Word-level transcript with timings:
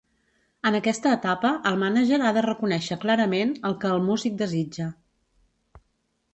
En 0.69 0.77
aquesta 0.77 1.11
etapa, 1.17 1.51
el 1.73 1.77
mànager 1.83 2.19
ha 2.29 2.33
de 2.39 2.43
reconèixer 2.47 2.99
clarament 3.05 3.55
el 3.71 3.79
que 3.85 3.95
el 3.99 4.03
músic 4.09 4.43
desitja. 4.43 4.91